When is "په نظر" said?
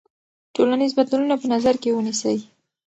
1.41-1.75